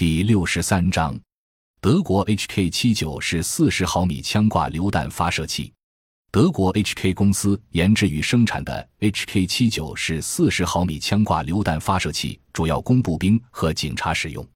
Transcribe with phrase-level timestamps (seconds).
[0.00, 1.14] 第六十三章，
[1.78, 5.70] 德国 HK 七九是四十毫米枪挂榴弹发射器。
[6.32, 14.48] 德国 HK 公司研制与生产的 HK 七九是四十毫米枪挂榴弹发射器，主要供步兵和警察使用。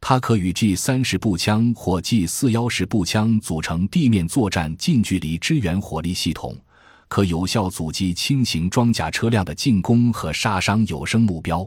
[0.00, 6.58] 它可与 G 三十步枪或 G 四幺式步枪组成地面作战近距离支援火力系统，
[7.06, 11.64] 可有效阻击轻型装甲车辆的进攻和杀伤有生目标。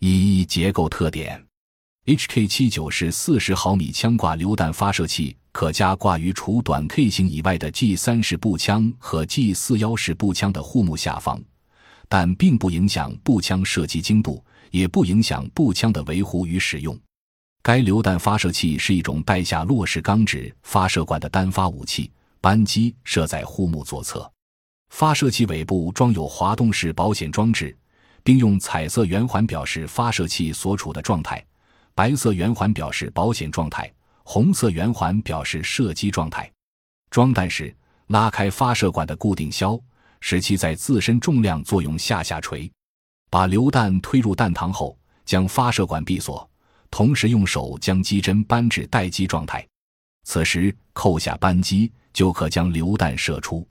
[0.00, 1.42] 一结构特点。
[2.06, 11.40] HK 七九是四十毫米枪挂榴弹发射器，可加挂于除短 K 型以外的 G 三式步枪和 G 四幺式步枪的护木下方，
[12.08, 16.98] 但并不影响步枪射击精度，也不影响步枪的维护与使用。
[17.62, 22.10] 该榴弹发射器是一种带下落式钢制发射管的单发武器，
[22.40, 24.28] 扳机设在护木左侧，
[24.88, 27.76] 发射器尾部装有滑动式保险装置，
[28.24, 31.44] 并用彩色圆环表示发射器所处的状态。
[32.00, 36.50] 白色圆环表示保险状态，红色圆环表示射击状态。
[37.10, 39.78] 装弹时，拉开发射管的固定销，
[40.22, 42.72] 使其在自身重量作用下下垂。
[43.28, 46.50] 把榴弹推入弹膛后，将发射管闭锁，
[46.90, 49.62] 同时用手将机针扳至待机状态。
[50.24, 53.68] 此时扣下扳机，就可将榴弹射出。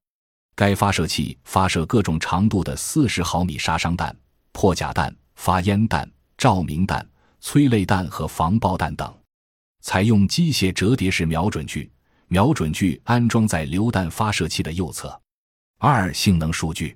[0.55, 4.15] 该发射器发射各种长度的四十毫米杀伤弹、
[4.51, 7.03] 破甲弹、发烟弹、照明弹。
[7.41, 9.13] 催泪弹和防爆弹等，
[9.81, 11.91] 采用机械折叠式瞄准具，
[12.27, 15.19] 瞄准具安装在榴弹发射器的右侧。
[15.77, 16.95] 二、性能数据：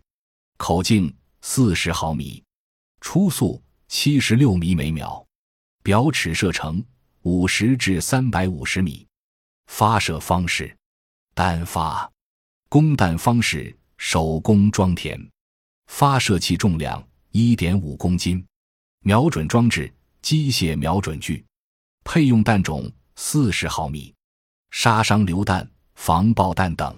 [0.58, 2.44] 口径四十毫米，
[3.02, 5.25] 初速七十六米每秒，
[5.81, 6.83] 表尺射程
[7.21, 9.08] 五十至三百五十米。
[9.67, 10.75] 发射方式：
[11.33, 12.11] 单发，
[12.67, 15.19] 供弹方式手工装填。
[15.88, 18.45] 发射器重量一点五公斤，
[18.99, 19.91] 瞄准装置。
[20.23, 21.45] 机械瞄准具，
[22.05, 24.16] 配用弹种四十毫米，
[24.71, 26.97] 杀伤榴弹、防爆弹等。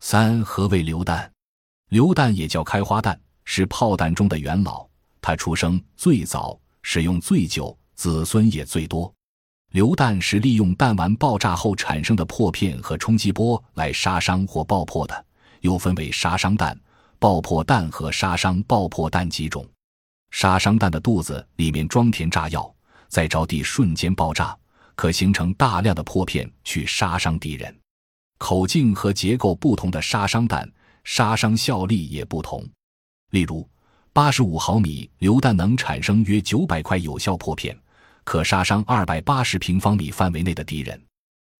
[0.00, 1.32] 三何谓榴弹？
[1.88, 4.86] 榴弹也叫开花弹，是炮弹中的元老，
[5.22, 9.10] 它出生最早，使用最久，子孙也最多。
[9.70, 15.24] 榴弹是利用弹丸爆炸后产生的破片和冲击波来杀伤或爆破的，
[15.62, 16.78] 又分为杀伤弹、
[17.18, 19.66] 爆破弹和杀伤爆破弹几种。
[20.30, 22.72] 杀伤弹的肚子里面装填炸药，
[23.08, 24.56] 在着地瞬间爆炸，
[24.94, 27.76] 可形成大量的破片去杀伤敌人。
[28.38, 30.70] 口径和结构不同的杀伤弹，
[31.04, 32.66] 杀伤效力也不同。
[33.30, 33.68] 例如，
[34.12, 37.78] 八十五毫米榴弹能产生约九百块有效破片，
[38.24, 41.00] 可杀伤二百八十平方米范围内的敌人。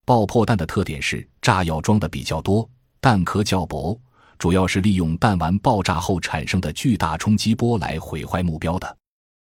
[0.05, 2.67] 爆破弹的特点是炸药装的比较多，
[2.99, 3.99] 弹壳较薄。
[4.41, 8.97] 主要是利用弹丸爆炸后产生的巨大冲击波来毁坏目标的，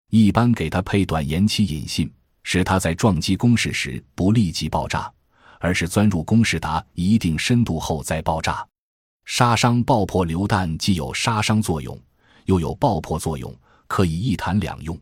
[0.09, 5.07] 一般给它配短延期引信，使它在撞击工事时不立即爆炸，
[5.59, 8.67] 而是钻入工事达一定深度后再爆炸。
[9.25, 11.95] 杀伤爆破榴弹既有杀伤作用，
[12.45, 14.99] 又有爆破作用，可以一弹两用。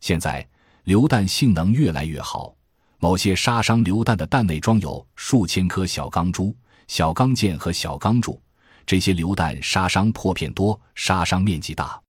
[0.00, 0.48] 现在
[0.84, 2.54] 榴弹性能越来越好，
[3.00, 6.56] 某些杀伤榴弹的弹内装有数千颗小钢珠、
[6.88, 8.40] 小钢剑和小钢柱。
[8.86, 12.00] 这些榴弹杀伤破片多，杀伤面积大，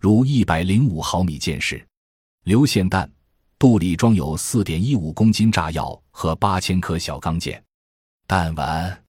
[0.00, 1.86] 如一百零五毫米箭矢、
[2.42, 3.08] 流线弹，
[3.60, 7.62] 肚里装有四点一五公斤炸药和八千颗小钢箭。
[8.26, 9.04] 弹丸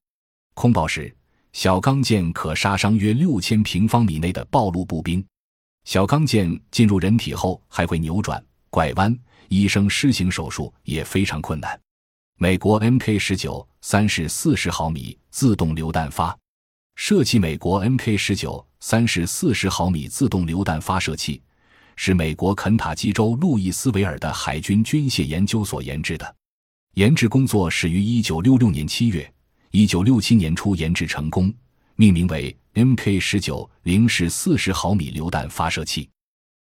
[0.54, 1.12] 空爆时，
[1.52, 5.24] 小钢剑可杀伤约六千平方米内的暴露步兵。
[5.84, 8.40] 小钢剑进入人体后还会扭转、
[8.70, 9.18] 拐弯，
[9.48, 11.78] 医生施行手术也非常困难。
[12.36, 16.38] 美国 Mk 十九三式四十毫米自动榴弹发。
[16.98, 21.40] 设计美国 Mk 十九三是四十毫米自动榴弹发射器，
[21.94, 26.36] 是美国肯塔基州路易斯维尔的海军军械研究所研制的。
[26.94, 29.32] 研制工作始于一九六六年七月，
[29.70, 31.54] 一九六七年初研制成功，
[31.94, 36.10] 命名为 Mk 十九零式四十毫米榴弹发射器。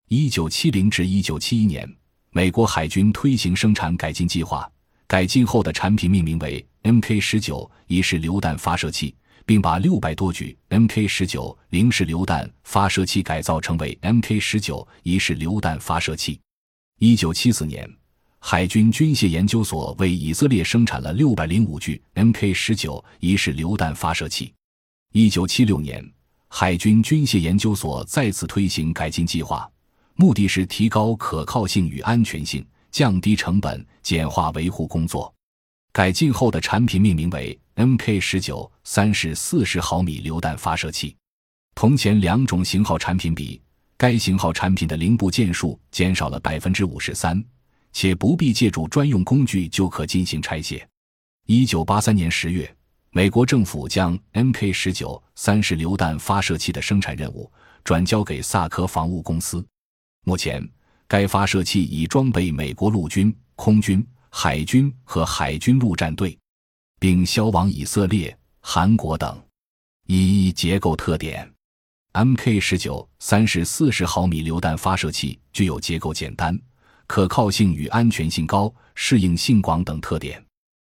[0.08, 1.92] 一九七零至一九七一年，
[2.30, 4.72] 美国海军推行生产改进计划，
[5.08, 9.16] 改进后的产品命名为 Mk 十九一式榴弹发射器。
[9.48, 16.38] 并把六百多具 Mk 十九零式榴弹发射器改造成为 Mk 十九一式榴弹发射器。
[17.00, 17.90] 一九七四年，
[18.40, 24.54] 海军军械研究所为以色列生产了六百零五具 Mk 十九一式榴弹发射器。
[25.14, 26.06] 一九七六年，
[26.50, 29.66] 海军军械研究所再次推行改进计划，
[30.16, 35.34] 目的是提高可靠性与安全性，降低成本，简化维护工作。
[35.94, 41.16] 改进后的产品命名为 Mk 十九三式四十毫米榴弹发射器，
[41.76, 43.62] 同前两种型号产品比，
[43.96, 47.40] 该型号产品的零部件数减少了百分之五十三，
[47.94, 50.88] 且不必借助专用工具就可进行拆卸。
[51.46, 52.76] 一九八三年十月，
[53.12, 57.52] 美国政府将 Mk 十九三式榴弹发射器的生产任务
[57.84, 59.64] 转交给萨科防务公司。
[60.26, 60.68] 目前，
[61.08, 66.36] 该发射器已装备美国陆军、空军、海军和海军陆战队，
[67.00, 69.42] 并销往以色列、韩国等。
[70.08, 71.52] 一结构特点
[72.14, 76.58] ：Mk 十九三式四十毫米榴弹发射器具有结构简单、
[77.06, 80.44] 可靠性与安全性高、适应性广等特点。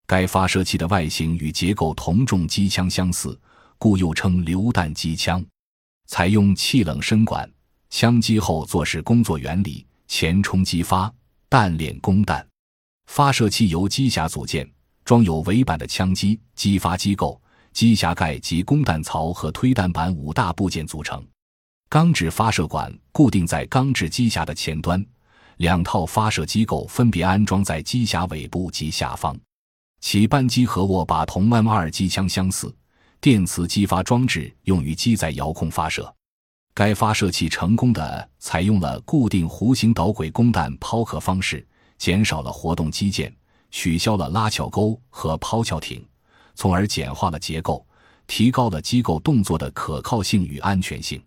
[0.06, 3.40] 该发射器的外形与结构同重机枪相似，
[3.78, 5.44] 故又称榴弹机枪。
[6.08, 7.48] 采用气冷深管，
[7.90, 9.86] 枪击后做事工作原理。
[10.08, 11.14] 前冲击发
[11.48, 12.44] 弹链供弹，
[13.06, 14.68] 发射器由机匣组件，
[15.10, 17.42] 装有尾板的枪机、机发机构、
[17.74, 21.26] 机匣盖及供弹槽和推弹板五大部件组成。
[21.90, 25.04] 钢制发射管固定在钢制机匣的前端，
[25.58, 29.36] 两套发射机构分别安装在机匣尾部及下方。
[30.00, 32.72] 其扳机和握把同 M 二机枪相似，
[33.20, 36.14] 电磁激发装置用于机载遥控发射。
[36.76, 41.68] 该发射器成功的采用了固定弧形导轨供弹抛壳方式，
[41.98, 43.36] 减少了活动机件，
[43.72, 46.06] 取消了拉翘钩和抛翘艇，
[46.56, 47.86] 从而简化了结构，
[48.28, 51.22] 提高了机构动作的可靠性与安全性。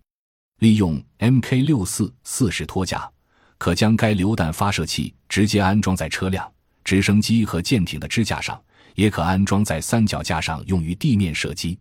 [0.58, 3.10] 利用 Mk 六四四式托架，
[3.58, 6.50] 可将该榴弹发射器直接安装在车辆、
[6.84, 8.62] 直升机和舰艇的支架上，
[8.94, 11.78] 也可安装在三脚架上用于地面射击。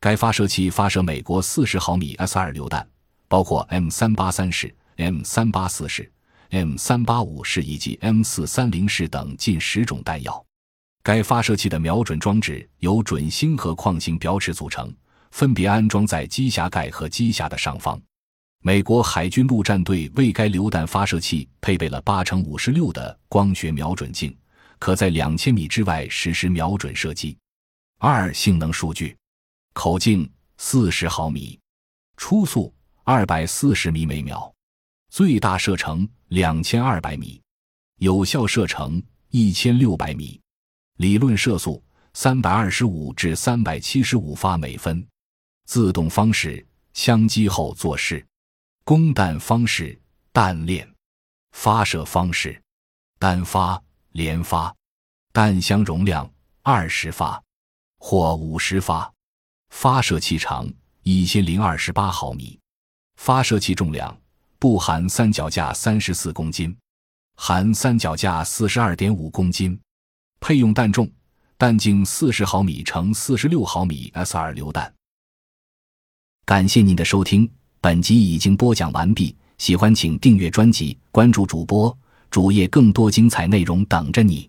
[0.00, 2.86] 该发射器发射美国四十毫米 S 二榴弹。
[3.26, 6.08] 包括 M 三八三式、M 三八四式、
[6.54, 10.40] M 三八五式以及 M 四三零式等近十种弹药。
[11.02, 14.94] 该发射器的瞄准装置由准星和矿形表尺组成，
[15.32, 18.00] 分别安装在机匣盖和机匣的上方。
[18.62, 24.32] 美国海军陆战队为该榴弹发射器配备了八乘五十六的光学瞄准镜，
[24.78, 27.36] 可在两千米之外实施瞄准射击。
[27.98, 29.16] 二、性能数据：
[29.72, 31.58] 口径四十毫米，
[32.16, 32.72] 初速。
[33.02, 34.53] 二百四十米每秒，
[35.14, 37.40] 最大射程两千二百米，
[38.00, 40.40] 有效射程一千六百米，
[40.96, 41.80] 理论射速
[42.14, 45.06] 三百二十五至三百七十五发每分。
[45.66, 48.26] 自动方式，枪击后做事。
[48.82, 49.96] 供弹方式，
[50.32, 50.92] 弹链。
[51.52, 52.60] 发射方式，
[53.20, 53.80] 单发、
[54.10, 54.74] 连发。
[55.32, 56.28] 弹箱容量
[56.62, 57.40] 二十发
[57.98, 59.08] 或五十发。
[59.68, 60.68] 发射器长
[61.04, 62.58] 一千零二十八毫米。
[63.14, 64.20] 发射器重量
[64.64, 66.74] 不含三脚架三十四公斤，
[67.36, 69.78] 含三脚架四十二点五公斤。
[70.40, 71.06] 配用弹重，
[71.58, 74.90] 弹径四十毫米乘四十六毫米 S 二榴弹。
[76.46, 77.46] 感谢您的收听，
[77.82, 79.36] 本集已经播讲完毕。
[79.58, 81.94] 喜欢请订阅专辑，关注主播
[82.30, 84.48] 主页，更多精彩内容等着你。